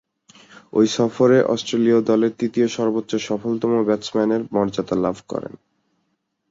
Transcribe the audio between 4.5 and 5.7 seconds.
মর্যাদা লাভ করেন।